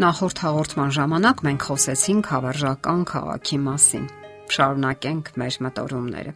Նախորդ 0.00 0.38
հաղորդման 0.40 0.92
ժամանակ 0.96 1.40
մենք 1.44 1.64
խոսեցինք 1.68 2.28
հավերժական 2.32 3.00
քաղաքի 3.10 3.56
մասին։ 3.60 4.06
Շարունակենք 4.54 5.26
մեր 5.42 5.58
մտորումները։ 5.66 6.32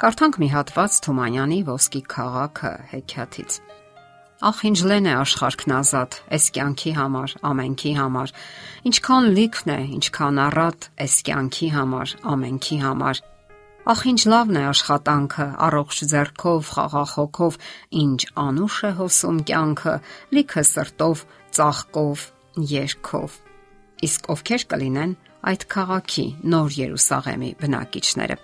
Կարդանք 0.00 0.38
մի 0.42 0.48
հատված 0.50 0.96
Թումանյանի 1.04 1.58
ոսկի 1.68 2.02
քաղաքը 2.14 2.72
հեքիաթից։ 2.90 3.60
Ախ 4.50 4.64
ինչ 4.66 4.78
լեն 4.90 5.06
է 5.06 5.14
աշխարհքն 5.14 5.76
ազատ, 5.78 6.18
այս 6.34 6.48
կյանքի 6.58 6.92
համար, 6.98 7.36
ամենքի 7.52 7.92
համար։ 8.02 8.34
Ինչքան 8.90 9.30
լիքն 9.38 9.70
է, 9.70 9.78
ինչքան 10.02 10.42
առատ, 10.42 10.90
այս 11.06 11.16
կյանքի 11.30 11.68
համար, 11.78 12.18
ամենքի 12.34 12.82
համար։ 12.82 13.24
Ախ 13.94 14.06
ինչ 14.10 14.20
լավն 14.26 14.58
է 14.58 14.66
աշխատանքը, 14.72 15.46
առողջ 15.70 16.04
ձեռքով, 16.10 16.74
խաղախոքով, 16.74 17.62
ինչ 18.02 18.20
անուշ 18.42 18.76
է 18.82 18.94
հոսում 18.98 19.42
կյանքը, 19.46 19.98
լիքը 20.34 20.62
սրտով, 20.72 21.26
ծաղկով, 21.52 22.30
երգով։ 22.72 23.36
Իսկ 24.02 24.32
ովքեր 24.34 24.64
կլինեն 24.72 25.12
այդ 25.52 25.68
քաղաքի 25.72 26.26
նոր 26.52 26.74
Երուսաղեմի 26.82 27.50
բնակիչները։ 27.62 28.36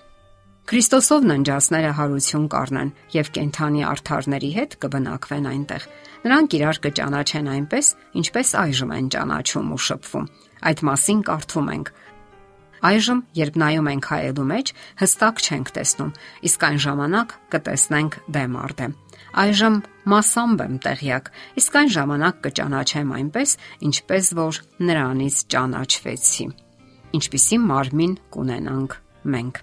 Քրիստոսով 0.68 1.22
ննջասները 1.24 1.90
հարություն 1.96 2.46
կառնեն 2.52 2.90
եւ 3.14 3.28
կենթանի 3.38 3.84
արթարների 3.88 4.50
հետ 4.58 4.74
կբնակվեն 4.82 5.48
այնտեղ։ 5.48 5.86
Նրանք 6.28 6.56
իրար 6.58 6.80
կճանաչեն 6.84 7.48
այնպես, 7.54 7.88
ինչպես 8.20 8.52
այժմ 8.62 8.92
են 8.98 9.08
ճանաչում 9.14 9.72
ու 9.72 9.80
շփվում։ 9.88 10.28
Այդ 10.68 10.84
մասին 10.88 11.24
կարդում 11.30 11.72
ենք. 11.72 11.92
Այժմ, 12.78 13.22
երբ 13.38 13.58
նայում 13.64 13.90
ենք 13.96 14.12
հայելու 14.12 14.48
մեջ, 14.52 14.72
հստակ 15.00 15.44
չենք 15.48 15.72
տեսնում, 15.78 16.14
իսկ 16.52 16.68
այն 16.68 16.80
ժամանակ 16.84 17.36
կտեսնենք 17.56 18.20
դեմ 18.36 18.60
առ 18.68 18.76
դեմ։ 18.82 18.98
Այժմ 19.38 19.78
massամբ 20.08 20.64
եմ 20.64 20.76
տեղյակ, 20.84 21.30
իսկ 21.60 21.78
այն 21.78 21.90
ժամանակ 21.94 22.42
կճանաչեմ 22.48 23.14
այնպես, 23.18 23.54
ինչպես 23.88 24.30
որ 24.38 24.60
նրանից 24.88 25.40
ճանաչվեցի։ 25.54 26.46
Ինչպիսի 27.18 27.58
մարմին 27.68 28.14
կունենանք 28.34 28.96
մենք։ 29.34 29.60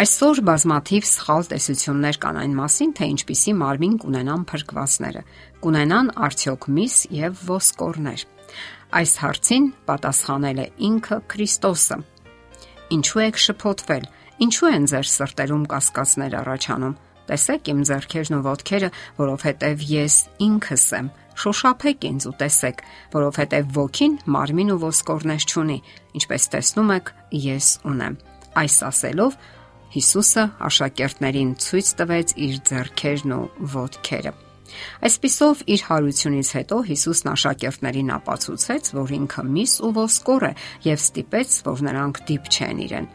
Այսօր 0.00 0.38
բազմաթիվ 0.46 1.06
սխալ 1.10 1.48
տեսություններ 1.50 2.18
կան 2.22 2.36
այն 2.40 2.52
մասին, 2.60 2.92
թե 2.96 3.08
ինչպիսի 3.10 3.52
մարմին 3.60 3.96
կունենան 4.04 4.44
փրկվածները։ 4.50 5.22
Կունենան 5.64 6.12
արդյոք 6.30 6.68
միս 6.76 6.96
եւ 7.18 7.42
ոսկորներ։ 7.50 8.24
Այս 9.00 9.12
հարցին 9.24 9.66
պատասխանել 9.90 10.62
է 10.62 10.66
ինքը 10.88 11.18
Քրիստոսը։ 11.34 11.98
Ինչու 12.96 13.22
եք 13.26 13.42
շփոթվել։ 13.44 14.08
Ինչու 14.46 14.70
են 14.70 14.88
ձեր 14.90 15.10
սրտերում 15.10 15.64
կասկածներ 15.74 16.36
առաջանում։ 16.40 16.96
Տեսեք 17.30 17.68
իմ 17.70 17.82
зерքերն 17.86 18.36
ու 18.36 18.42
ոտքերը, 18.42 18.88
որովհետև 19.20 19.82
ես 19.86 20.14
ինքս 20.42 20.86
եմ։ 20.98 21.10
Շոշափեք 21.40 22.06
ինձ 22.08 22.26
ու 22.26 22.34
տեսեք, 22.40 22.82
որովհետև 23.14 23.70
ոգին 23.76 24.16
մարմին 24.34 24.72
ու 24.74 24.80
ոսկորներ 24.82 25.46
չունի, 25.46 25.78
ինչպես 26.18 26.48
տեսնում 26.56 26.92
եք, 26.96 27.14
ես 27.46 27.68
ունեմ։ 27.86 28.18
Այս 28.60 28.76
ասելով 28.90 29.38
Հիսուսը 29.90 30.44
աշակերտներին 30.66 31.48
ցույց 31.62 31.88
տվեց 31.98 32.34
իր 32.46 32.58
зерքերն 32.70 33.32
ու 33.34 33.46
ոտքերը։ 33.78 34.32
Այսպիսով 35.06 35.64
իր 35.74 35.82
հարությունից 35.88 36.50
հետո 36.58 36.76
Հիսուսն 36.90 37.30
աշակերտներին 37.30 38.12
ապացուցեց, 38.20 38.92
որ 38.98 39.14
ինքը 39.16 39.44
միս 39.50 39.74
ու 39.86 39.90
ոսկոր 39.98 40.46
է 40.46 40.52
եւ 40.86 41.02
ստիպեց, 41.06 41.58
որ 41.66 41.82
նրանք 41.90 42.22
դիպչեն 42.30 42.84
իրեն։ 42.86 43.10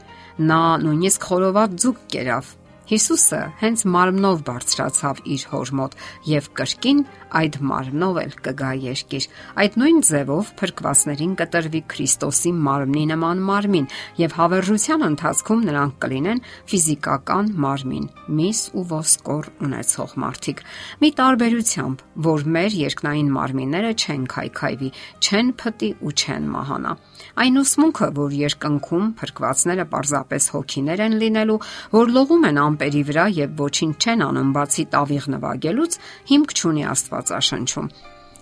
Նա 0.51 0.61
նույնիսկ 0.83 1.27
խորոված 1.31 1.79
ձուկ 1.85 2.01
կերավ 2.11 2.51
Հիսուսը 2.85 3.37
հենց 3.57 3.83
մարմնով 3.89 4.41
բարձրացավ 4.45 5.21
իր 5.33 5.43
հոր 5.49 5.69
մոտ 5.79 5.95
եւ 6.29 6.49
կրկին 6.59 6.99
այդ 7.35 7.55
մարմնով 7.65 8.17
էլ 8.21 8.35
կգա 8.45 8.69
երկիր։ 8.83 9.25
Այդ 9.63 9.77
նույն 9.81 10.01
ձևով 10.05 10.51
փրկվածներին 10.59 11.33
կտրվի 11.39 11.81
Քրիստոսի 11.91 12.51
մարմնի 12.67 13.05
նման 13.11 13.41
մարմին 13.49 13.87
եւ 14.21 14.35
հավերժության 14.37 15.05
ընթացքում 15.09 15.65
նրանք 15.65 15.97
կլինեն 16.05 16.43
ֆիզիկական 16.71 17.49
մարմին, 17.65 18.05
միս 18.37 18.61
ու 18.75 18.85
ոսկոր 18.93 19.49
ունեցող 19.65 20.15
մարդիկ։ 20.25 20.63
Մի 21.01 21.09
տարբերությամբ, 21.19 22.05
որ 22.29 22.47
մեր 22.55 22.77
երկնային 22.85 23.33
մարմինները 23.35 23.91
չեն 24.05 24.23
քայքայվի, 24.35 24.93
չեն 25.25 25.51
փտի 25.59 25.91
ու 26.05 26.15
չեն 26.15 26.47
մահանա։ 26.53 26.95
Այն 27.35 27.59
ուսմունքը, 27.59 28.07
որ 28.15 28.35
երկնքում 28.45 29.05
փրկվածները 29.19 29.85
պարզապես 29.91 30.47
հոգիներ 30.55 31.03
են 31.05 31.15
լինելու, 31.25 31.59
որ 31.95 32.13
լողում 32.15 32.47
են 32.49 32.59
ամպերի 32.75 33.01
վրա 33.07 33.25
եւ 33.39 33.55
ոչինչ 33.61 33.95
չեն 34.03 34.23
անում 34.25 34.51
բացի 34.55 34.83
տավիղ 34.91 35.25
նվագելուց, 35.35 35.93
հիմք 36.31 36.53
չունի 36.59 36.83
Աստվածաշնչում։ 36.91 37.87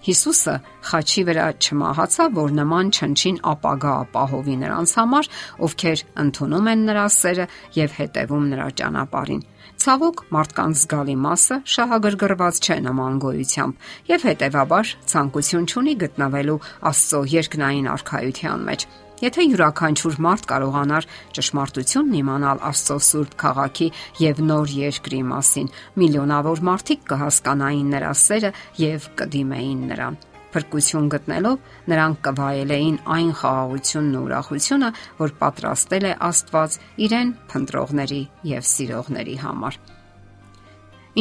Հիսուսը 0.04 0.54
խաչի 0.84 1.22
վրա 1.30 1.46
չմահացավ, 1.64 2.34
որ 2.36 2.50
նման 2.58 2.90
չնչին 2.92 3.38
ապագա 3.54 3.92
ապահովի 4.04 4.56
նրանց 4.64 4.94
համար, 5.00 5.30
ովքեր 5.68 6.04
ընդունում 6.24 6.68
են 6.74 6.82
նրա 6.90 7.06
սերը 7.18 7.46
եւ 7.78 7.96
հետևում 8.02 8.50
նրա 8.52 8.68
ճանապարհին։ 8.82 9.46
Ցավոք 9.84 10.26
մարդկանց 10.36 10.82
զգալի 10.84 11.16
մասը 11.24 11.56
շահագրգռված 11.76 12.60
չէ 12.64 12.78
նման 12.84 13.16
գոյությամբ 13.24 13.88
եւ 14.12 14.28
հետեւաբար 14.28 14.92
ցանկություն 15.14 15.70
չունի 15.72 15.96
գտնվելու 16.04 16.60
Աստծո 16.92 17.24
երկնային 17.38 17.90
արխայության 17.96 18.68
մեջ։ 18.70 18.86
Եթե 19.24 19.44
յուրաքանչյուր 19.46 20.16
մարդ 20.26 20.46
կարողանար 20.50 21.06
ճշմարտությունն 21.38 22.16
իմանալ 22.20 22.62
Աստծո 22.70 22.96
Սուրբ 23.08 23.36
քաղաքի 23.44 23.86
եւ 24.20 24.42
նոր 24.50 24.74
երկրի 24.80 25.22
մասին, 25.30 25.70
միլիոնավոր 26.02 26.62
մարդիկ 26.68 27.06
կհասկանային 27.14 27.94
նրա 27.96 28.12
սերը 28.20 28.52
եւ 28.84 29.08
կդիմեին 29.22 29.86
նրան 29.94 30.20
փրկություն 30.54 31.08
գտնելով 31.14 31.72
նրանք 31.94 32.20
կվայելեին 32.28 32.98
այն 33.16 33.32
խաղաղությունն 33.40 34.18
ու 34.20 34.24
ուրախությունը, 34.28 34.90
որ 35.22 35.34
պատրաստել 35.40 36.06
է 36.10 36.14
Աստված 36.28 36.76
իրեն 37.08 37.32
փնտրողների 37.54 38.22
եւ 38.52 38.68
սիրողների 38.74 39.38
համար։ 39.46 39.80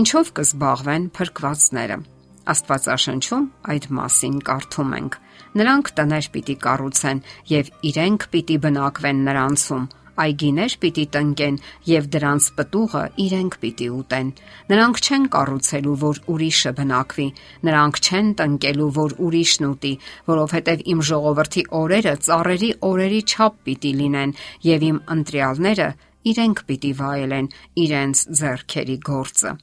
Ինչով 0.03 0.35
կզբաղվեն 0.41 1.09
փրկվածները։ 1.17 1.97
Աստվածաշնչում 2.53 3.49
այդ 3.73 3.89
մասին 3.99 4.37
կարդում 4.51 4.95
ենք. 4.99 5.19
նրանք 5.61 5.87
տներ 5.97 6.27
պիտի 6.35 6.57
կառուցեն 6.67 7.19
եւ 7.53 7.67
իրենք 7.93 8.23
պիտի 8.33 8.57
բնակվեն 8.67 9.19
նրանցում 9.29 9.85
այգիներ 10.23 10.75
պիտի 10.83 11.05
տնկեն 11.15 11.57
եւ 11.89 12.09
դրանց 12.15 12.49
պտուղը 12.59 13.03
իրենք 13.25 13.57
պիտի 13.63 13.89
ուտեն։ 13.97 14.29
Նրանք 14.73 15.01
չեն 15.03 15.25
կառուցելու, 15.37 15.97
որ 16.03 16.21
ուրիշը 16.35 16.73
բնակվի, 16.81 17.27
նրանք 17.69 18.01
չեն 18.03 18.31
տնկելու, 18.43 18.91
որ 18.99 19.17
ուրիշն 19.27 19.69
ուտի, 19.71 19.93
որովհետեւ 20.29 20.87
իմ 20.93 21.03
ժողովրդի 21.13 21.67
օրերը 21.81 22.15
ծառերի 22.29 22.71
օրերի 22.93 23.21
չափ 23.33 23.59
պիտի 23.67 23.93
լինեն 24.03 24.37
եւ 24.69 24.89
իմ 24.93 25.03
ընտրյալները 25.17 25.91
իրենք 26.33 26.65
պիտի 26.69 26.95
վայելեն 27.03 27.53
իրենց 27.87 28.27
ձեռքերի 28.43 28.99
գործը։ 29.09 29.59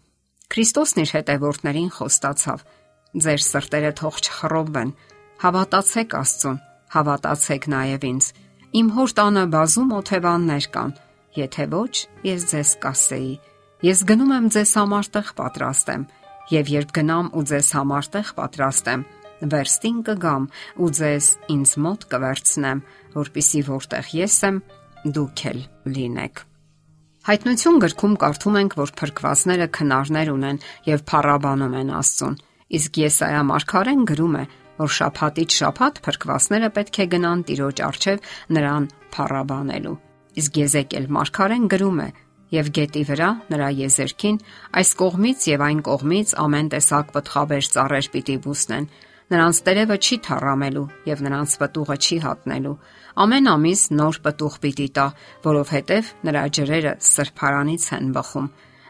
Քրիստոսն 0.49 1.03
իր 1.03 1.11
հետևորդներին 1.13 1.89
խոստացավ. 1.93 2.61
Ձեր 3.21 3.41
սրտերը 3.45 3.91
թող 3.99 4.15
չխռովվեն, 4.25 4.93
հավատացեք 5.43 6.15
Աստծուն, 6.19 6.57
հավատացեք 6.95 7.67
նաև 7.73 8.07
ինձ. 8.09 8.29
Իմ 8.79 8.89
հոր 8.95 9.13
տանը 9.19 9.43
բազում 9.53 9.93
օթևաններ 9.99 10.67
կան։ 10.73 10.95
Եթե 11.37 11.65
ոչ, 11.73 11.93
ես 12.25 12.47
ձեզ 12.49 12.73
կասեի։ 12.81 13.31
Ես 13.89 14.03
գնում 14.09 14.33
եմ 14.39 14.49
ձեզ 14.57 14.73
համար 14.79 15.09
տեղ 15.13 15.31
պատրաստեմ, 15.37 16.03
եւ 16.49 16.73
երբ 16.73 16.93
գնամ 16.97 17.31
ու 17.37 17.45
ձեզ 17.53 17.69
համար 17.77 18.09
տեղ 18.17 18.33
պատրաստեմ, 18.41 19.07
վերստին 19.53 20.03
կգամ 20.09 20.49
ու 20.81 20.91
ձեզ 20.99 21.31
ինձ 21.53 21.77
մոտ 21.85 22.09
կվերցնեմ, 22.09 22.85
որpիսի 23.21 23.65
որտեղ 23.69 24.13
ես 24.17 24.43
եմ, 24.49 24.61
դուք 25.13 25.45
էլ 25.53 25.65
լինեք։ 25.93 26.48
Հայտնություն 27.29 27.75
գրքում 27.83 28.13
կարդում 28.23 28.55
ենք, 28.57 28.75
որ 28.79 28.91
փրկվածները 28.97 29.65
քնարներ 29.77 30.29
ունեն 30.33 30.57
եւ 30.87 31.01
փառաբանում 31.11 31.73
են 31.77 31.89
Աստծուն։ 31.93 32.37
Իսկ 32.79 32.97
Եսայա 33.03 33.41
մարգարեն 33.45 34.01
գրում 34.09 34.37
է, 34.39 34.41
որ 34.79 34.89
շափատից 34.95 35.57
շափատ 35.59 35.99
փրկվածները 36.07 36.69
պետք 36.73 36.97
է 37.03 37.05
գնան 37.11 37.43
Տիրոջ 37.49 37.83
առջև 37.85 38.25
նրան 38.57 38.87
փառաբանելու։ 39.13 39.93
Իսկ 40.41 40.57
Եզեկիել 40.63 41.05
Մարգարեն 41.19 41.69
գրում 41.69 42.01
է. 42.01 42.09
Եվ 42.49 42.73
գետի 42.79 43.03
վրա 43.13 43.29
նրա 43.53 43.69
եզերքին 43.77 44.41
այս 44.81 44.95
կողմից 45.03 45.47
եւ 45.53 45.65
այն 45.69 45.85
կողմից 45.85 46.33
ամեն 46.49 46.73
տեսակ 46.73 47.13
պտղաբեր 47.13 47.69
ծառեր 47.77 48.09
պիտի 48.09 48.39
բուսնեն 48.49 48.89
նրանց 49.33 49.59
տերևը 49.65 49.97
չի 50.05 50.17
թառամելու 50.29 50.85
եւ 51.09 51.21
նրանց 51.25 51.51
պտուղը 51.61 51.97
չի 52.05 52.17
հատնելու 52.25 52.77
ամեն 53.25 53.51
ամիս 53.53 53.83
նոր 53.99 54.19
պտուղ 54.25 54.55
պիտի 54.63 54.87
տա 54.99 55.05
որովհետեւ 55.45 56.09
նրա 56.29 56.43
ջրերը 56.57 56.93
սրբարանից 57.09 57.85
են 57.99 58.09
բխում 58.17 58.49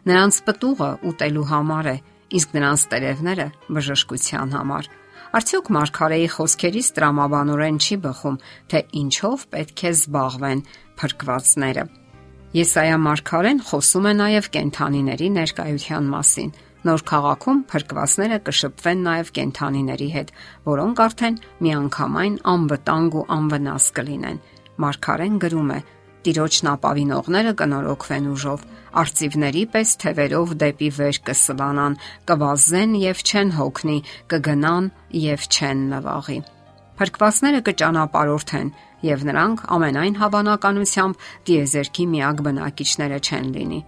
նրանց 0.10 0.40
պտուղը 0.50 0.90
ուտելու 1.12 1.50
համար 1.52 1.92
է 1.94 1.98
իսկ 2.40 2.56
նրանց 2.60 2.88
տերևները 2.94 3.48
բժշկության 3.80 4.58
համար 4.60 4.92
Արդյոք 5.30 5.68
Մարգարեի 5.76 6.30
խոսքերից 6.34 6.88
տրամաբանորեն 6.98 7.76
չի 7.86 7.98
բխում, 8.02 8.38
թե 8.72 8.80
ինչով 8.98 9.44
պետք 9.54 9.84
է 9.86 9.92
զբաղվեն 9.94 10.64
փրկվածները։ 10.98 11.84
Եսայա 12.58 12.96
մարգարեն 13.04 13.60
խոսում 13.70 14.08
է 14.10 14.14
նաև 14.24 14.48
կենթանիների 14.56 15.28
ներկայության 15.36 16.10
մասին։ 16.16 16.50
Նոր 16.88 17.02
քաղաքում 17.10 17.58
փրկվածները 17.70 18.36
կշփվեն 18.48 19.02
նաև 19.06 19.30
կենթանիների 19.36 20.06
հետ, 20.14 20.30
որոնք 20.70 21.02
արդեն 21.06 21.40
միանգամայն 21.66 22.38
անվտանգ 22.54 23.18
ու 23.20 23.24
անվնաս 23.36 23.88
կլինեն։ 24.00 24.40
Մարգարեն 24.80 25.36
գրում 25.44 25.74
է. 25.76 25.80
Տիրոջն 26.20 26.70
ապավինողները 26.72 27.54
կնորոգվեն 27.60 28.30
ուժով, 28.32 28.64
արծիվների 29.04 29.66
պես 29.76 29.92
թևերով 30.04 30.56
դեպի 30.64 30.90
վեր 31.00 31.20
կսլանան, 31.28 32.00
կվազեն 32.32 32.96
եւ 33.04 33.24
չեն 33.28 33.54
հոգնի, 33.60 34.00
կգնան 34.32 34.90
եւ 35.20 35.48
չեն 35.52 35.86
նվաղի։ 35.94 36.40
Փրկվածները 37.00 37.62
կճանապարհորդեն 37.70 38.74
եւ 39.08 39.24
նրանք 39.30 39.64
ամենայն 39.76 40.20
հավանականությամբ 40.20 41.30
դիեզերքի 41.48 42.12
միակ 42.16 42.44
բնակիչները 42.50 43.20
չեն 43.24 43.56
լինի։ 43.56 43.80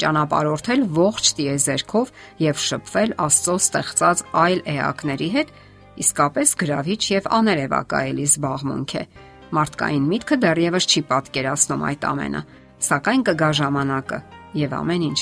Ճանապարհորդել 0.00 0.84
ողջ 0.96 1.32
դիեզերքով 1.40 2.12
եւ 2.40 2.62
շփվել 2.66 3.12
Աստծո 3.26 3.56
ստեղծած 3.60 4.22
այլ 4.44 4.62
էակների 4.74 5.28
հետ 5.34 5.52
իսկապես 6.00 6.54
գրավիչ 6.62 7.02
եւ 7.10 7.28
աներևակայելի 7.40 8.24
զբաղմունք 8.30 8.94
է։ 9.00 9.02
Մարդկային 9.50 10.06
միտքը 10.10 10.38
դեռևս 10.44 10.86
չի 10.90 11.02
պատկերացնում 11.10 11.84
այդ 11.90 12.06
ամենը, 12.10 12.42
սակայն 12.86 13.24
կգա 13.28 13.50
ժամանակը 13.60 14.20
եւ 14.60 14.76
ամեն 14.80 15.06
ինչ 15.10 15.20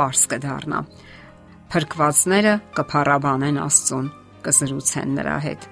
པարս 0.00 0.22
կդառնա։ 0.32 0.80
Փրկվածները 1.70 2.52
կփառաբանեն 2.76 3.58
Աստծուն, 3.60 4.06
կզրուցեն 4.46 5.10
նրա 5.18 5.36
հետ։ 5.44 5.66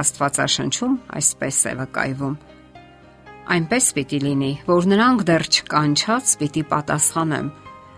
Աստվածաշնչում 0.00 0.98
այսպես 1.20 1.60
է 1.70 1.72
վկայվում. 1.80 2.36
Այնպես 3.50 3.86
պիտի 3.96 4.20
լինի, 4.24 4.50
որ 4.68 4.88
նրանք 4.92 5.24
դեռ 5.30 5.44
չկանչած 5.50 6.34
պիտի 6.40 6.62
պատասխանեմ, 6.70 7.48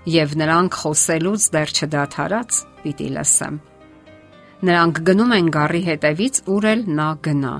եւ 0.09 0.33
նրանք 0.41 0.79
խոսելուց 0.83 1.45
դեռ 1.55 1.73
չդադարած 1.79 2.57
պիտի 2.83 3.09
լսեմ։ 3.17 3.59
Նրանք 4.63 4.99
գնում 5.07 5.35
են 5.37 5.51
գառի 5.55 5.83
հետևից, 5.89 6.41
ուր 6.55 6.67
էլ 6.73 6.83
նա 6.99 7.09
գնա։ 7.27 7.53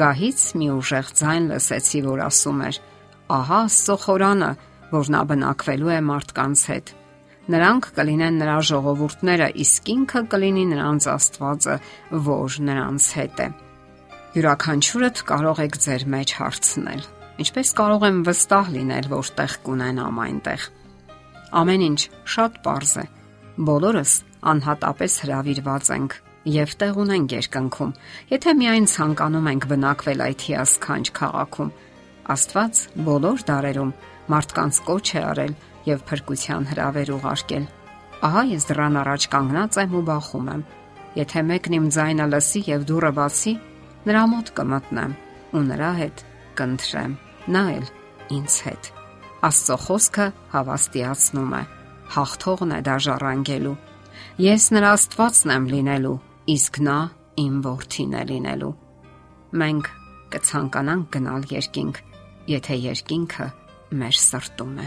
Գահից 0.00 0.42
մի 0.58 0.68
ուժեղ 0.74 1.08
ձայն 1.18 1.48
լսեցի, 1.50 2.00
որ 2.06 2.22
ասում 2.24 2.60
էր. 2.68 2.78
Ահա 3.34 3.58
Աստծո 3.64 3.96
խորանը, 4.04 4.50
որ 4.94 5.10
նա 5.14 5.22
բնակվելու 5.30 5.92
է 5.94 5.98
մարդկանց 6.10 6.64
հետ։ 6.70 6.94
Նրանք 7.54 7.88
կլինեն 7.98 8.38
նրա 8.40 8.56
ժողովուրդները, 8.70 9.48
իսկ 9.64 9.90
ինքը 9.94 10.22
կլինի 10.34 10.64
նրանց 10.70 11.08
Աստվածը, 11.14 11.76
որ 12.28 12.56
նրանց 12.70 13.08
հետ 13.18 13.42
է։ 13.44 13.48
Յուրաքանչյուրդ 14.34 15.20
կարող 15.28 15.60
եք 15.64 15.76
ձեր 15.84 16.06
մեջ 16.14 16.32
հարցնել. 16.40 17.04
Ինչպես 17.44 17.68
կարող 17.78 18.06
եմ 18.08 18.18
վստահ 18.26 18.72
լինել, 18.74 19.06
որ 19.12 19.30
տեղ 19.38 19.58
կունենամ 19.68 20.18
այնտեղ։ 20.24 20.64
Ամեն 21.60 21.82
ինչ 21.88 22.00
շատ 22.34 22.56
པարզ 22.64 22.94
է։ 23.02 23.04
Բոլորս 23.68 24.12
անհատապես 24.54 25.18
հravirված 25.24 25.90
ենք 25.94 26.16
եւ 26.54 26.72
տեղ 26.80 26.98
ունենք 27.04 27.34
երկնքում, 27.34 27.92
եթե 28.34 28.54
միայն 28.60 28.86
ցանկանում 28.94 29.46
ենք 29.52 29.66
բնակվել 29.70 30.24
այդ 30.24 30.44
հիասքանչ 30.48 31.06
քաղաքում։ 31.18 31.70
Աստված 32.34 32.80
բոլոր 33.08 33.44
դարերում 33.48 33.94
մարդկանց 34.34 34.80
կոչ 34.88 35.06
է 35.14 35.22
արել 35.24 35.54
եւ 35.88 36.04
փրկության 36.08 36.68
հraver 36.72 37.12
ուղարկել։ 37.14 37.64
Ահա 38.24 38.42
ես 38.54 38.66
դրան 38.70 38.98
առաջ 39.04 39.28
կանգնած 39.34 39.78
եմ 39.84 39.96
ու 40.00 40.04
բախում 40.08 40.50
եմ։ 40.54 40.66
Եթե 41.14 41.44
մեկն 41.50 41.78
իմ 41.78 41.86
ձայնը 41.96 42.26
լսի 42.32 42.64
եւ 42.72 42.88
դուռը 42.88 43.12
բացի, 43.20 43.54
նրա 44.08 44.24
մոտ 44.32 44.52
կմտնեմ 44.58 45.16
ու 45.54 45.64
նրա 45.70 45.92
հետ 46.00 46.26
կընթրեմ։ 46.60 47.16
Նա 47.54 47.64
էլ 47.78 47.88
ինձ 48.40 48.60
հետ։ 48.68 49.03
Աստծո 49.44 49.76
խոսքը 49.84 50.26
հավաստիացնում 50.54 51.50
է։ 51.58 51.62
Հաղթողն 52.14 52.70
է 52.72 52.78
դաժառանգելու։ 52.86 53.72
Ես 54.44 54.66
նրա 54.72 54.92
Աստվածն 54.96 55.52
եմ 55.54 55.66
լինելու, 55.72 56.14
իսկ 56.54 56.78
նա 56.86 56.96
իմ 57.44 57.58
որդին 57.66 58.14
է 58.14 58.22
լինելու։ 58.30 58.70
Մենք 59.64 59.90
կցանկանանք 60.34 61.10
գնալ 61.16 61.44
երկինք, 61.50 62.00
եթե 62.54 62.78
երկինքը 62.84 63.48
մեր 64.00 64.18
սրտում 64.24 64.78
է։ 64.84 64.86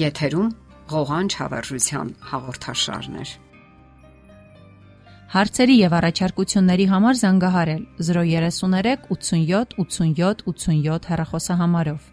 Եթերում 0.00 0.48
ղողանջ 0.90 1.36
հավերժության 1.40 2.14
հաղորդաշարներ։ 2.30 3.34
Հարցերի 5.30 5.76
եւ 5.78 5.92
առաջարկությունների 6.00 6.86
համար 6.90 7.20
զանգահարել 7.20 7.84
033 8.08 9.04
87 9.10 9.76
87 9.84 10.42
87 10.48 11.10
հեռախոսահամարով։ 11.12 12.08